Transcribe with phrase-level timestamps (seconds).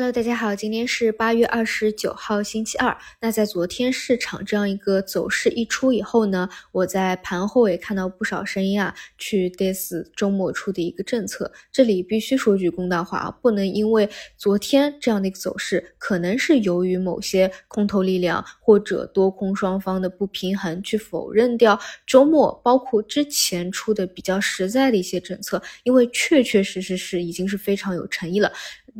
[0.00, 2.96] Hello，大家好，今天是八月二十九号，星期二。
[3.20, 11.52] 那在昨天市场这样一个走势一出以后呢，我在盘后也看到不少声音啊，去 diss 周末出的一个政策。
[11.70, 14.08] 这里必须说句公道话啊，不能因为
[14.38, 28.50] 昨天这样的一个走势，可能是由于某些空头力量或者多空双方的不平衡，去否认掉周末包括之前出的比较实在的一些政策，因为确确实实是已经是非常有诚意了。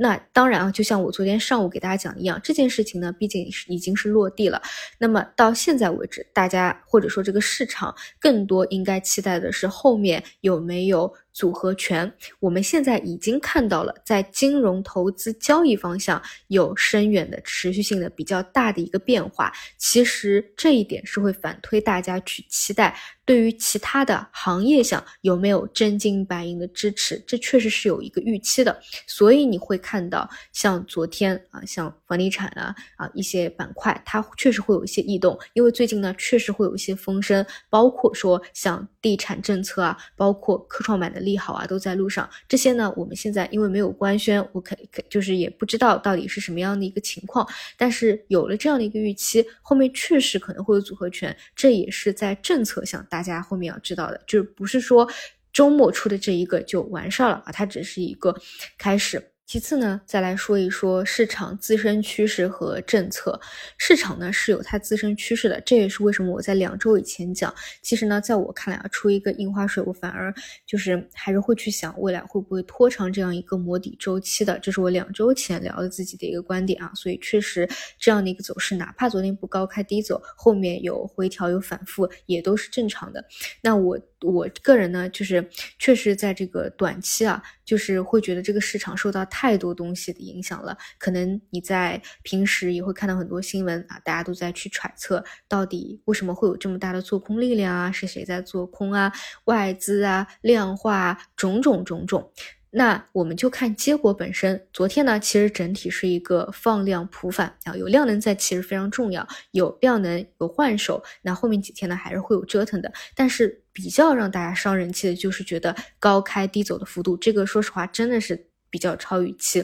[0.00, 4.62] 那当然啊，就像我昨天上午给大家讲一样，这件事情呢，毕竟是已经是落地了。
[4.98, 11.12] 那么到现在为止，大家或者说这个市场更多应该期待的是后面有没有。
[11.32, 19.52] 组合拳，我们现在已经看到了，在金融投资交易方向有深远的持续性的比较大的一个变化。
[19.78, 28.80] 其实这一点是会反推大家去期待，对于其他的行业上有没有真金白银的支持，这确实是有一个预期的。
[29.06, 41.20] 所以你会看到，像昨天啊，像房地产啊啊一些板块，它确实会有一些异动，因为最近呢确实会有一些风声，包括说像地产政策啊，包括科创板的。
[41.20, 42.26] 利好啊，都在路上。
[42.48, 47.46] 这些呢，我们现在因为没有官宣，我可可就是也不知道到底是什么样的一个情况。
[47.76, 55.06] 但是有了这样的一个预期，后面确实可能会有组合拳，这也是在政策上大家后面要知道的，就是不是说
[55.52, 58.34] 周末出的这一个就完事儿了啊，它只是一个
[58.78, 59.29] 开始。
[59.50, 63.40] 其次呢，再来说一说市场自身趋势和政策。
[63.78, 67.52] 市场呢是有它自身趋势的，这也是为什么我在两周以前讲。
[67.82, 70.32] 其实呢，在我看来啊，出一个印花税，我反而
[70.64, 74.56] 就是还是会去想未来会不会拖长这样一个磨底周期的。
[74.60, 76.92] 这是我两周前聊的自己的一个观点啊。
[76.94, 83.24] 所以确实这样的一个走势，哪怕昨天不高开低走，后面有回调有反复，也都是正常的。
[83.60, 83.98] 那我。
[84.22, 90.76] 我个人呢，就是确实在这个短期啊，就是会觉得这个市场受到太多东西的影响了。
[90.98, 99.12] 可能你在平时也会看到很多新闻啊，大家都在去揣测到底为什么会有这么大的做空力量啊，是谁在做空啊，
[99.44, 102.30] 外资啊，量化种种种种。
[102.72, 104.64] 那我们就看结果本身。
[104.72, 112.92] 昨天呢，其实整体是一个放量普反啊，有量能在其实非常重要，有量能有换手，那后面几天呢还是会有折腾的。
[113.16, 118.49] 但是比较让大家伤人气的就是觉得高开低走的幅度，这个说实话真的是。
[118.70, 119.62] 比较超预期，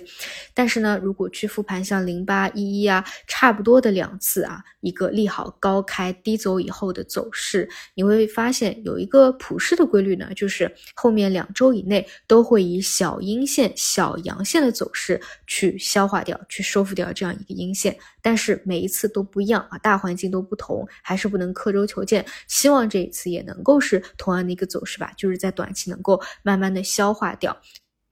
[0.53, 22.25] 但是呢，如果去复盘像零八一一啊，差不多的两次啊，一个利好高开低走以后的走势，你会发现有一个普世的规律呢，就是后面两周以内都会以小阴线、小阳线的走势去消化掉、去收复掉这样一个阴线，但是每一次都不一样啊，大环境都不同，还是不能刻舟求剑。
[22.49, 27.56] 希望这一次也能够是同样的一个走势吧，就是在短期能够慢慢的消化掉。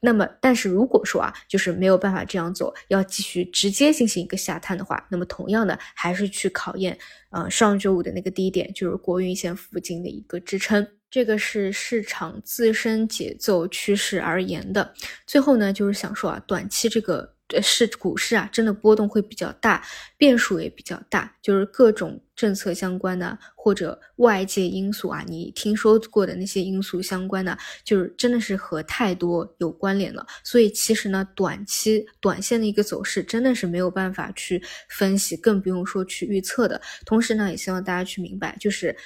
[0.04, 6.98] 那么，但是如果说啊，就是没有办法这样走，要继续直接进行一个下探的话，那么同样的还是去考验，
[7.30, 14.92] 呃，上周五的那个低点，就是国运线附近的一个支撑，这个是市场自身节奏趋势而言的。
[15.26, 17.32] 最后呢，就是想说啊，短期这个。
[17.62, 19.80] 是股市啊，真的波动会比较大，
[20.16, 30.26] 变数也比较大，就是各种政策相关的或者外界因素啊，你听说过的那些因素相关的，就是真的是和太多有关联了。
[30.42, 36.80] 所以其实呢，短期短线的一个走势真的是没有办法去分析，更不用说去预测的。
[37.06, 38.96] 同时呢，也希望大家去明白，就是。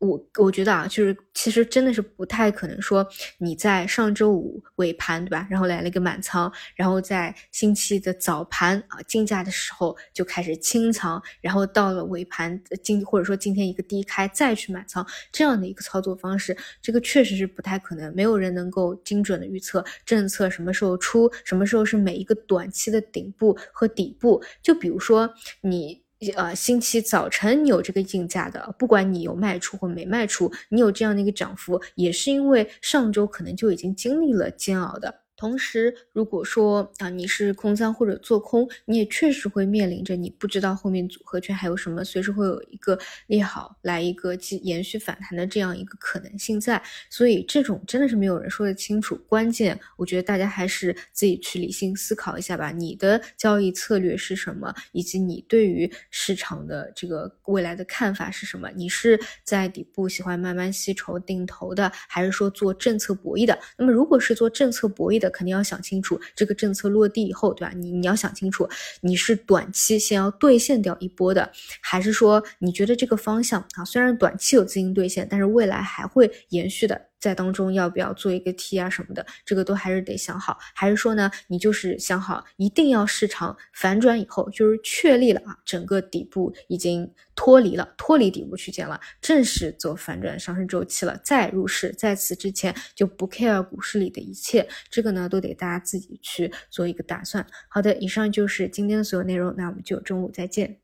[0.00, 3.06] 我我觉得啊，就是其实真的是不太可能说
[3.38, 24.42] 你在上周五尾盘对吧，然后来了一个满仓，然后在星期的早盘啊竞价的时候就开始清仓，然后到了尾盘今或者说今天一个低开再去满仓这样的一个操作方式，这个确实是不太可能，没有人能够精准的预测政策什么时候出，什么时候是每一个短期的顶部和底部。
[24.62, 26.02] 就比如说你。
[26.36, 35.23] 呃，星期早晨你有这个竞价的，不管你有卖出或没卖出，你有这样的一个涨幅，也是因为上周可能就已经经历了煎熬的。
[35.36, 46.82] 同时，如果说啊你是空仓或者做空，你也确实会面临着你不知道后面组合拳还有什么，随时会有一个利好来一个继延续反弹的这样一个可能性在。
[47.10, 49.16] 所以这种真的是没有人说得清楚。
[49.28, 52.70] 关键我觉得大家还是自己去理性思考一下吧。
[52.70, 58.70] 你的交易策略是什么，以及你对于市场的这个未来的看法是什么？
[58.76, 63.58] 你是在底部喜欢慢慢吸筹定投的，还是说做政策博弈的？
[63.76, 67.72] 那么如果是做政策博弈的的，肯定要想清楚这个政策落地以后，对吧？
[67.74, 68.68] 你你要想清楚，
[69.00, 71.50] 你是短期先要兑现掉一波的，
[71.80, 77.08] 还是说你觉得这个方向啊，虽然短期有资金兑现，但是未来还会延续的。
[77.24, 80.58] 在当中要不要做一个 T 啊什么的，这个都还是得想好。
[80.74, 91.94] 还是说呢，你就是想好一定要市场反转以后，就是确立了啊，整个底部已经脱离了脱离底部区间了，正式走反转上升周期了，再入市。
[91.96, 97.46] 在此之前就不 care 股市里的一切，这个呢都得大家自己去做一个打算。
[97.68, 100.83] 好的，以上就是今天的所有内容，那我们就中午再见。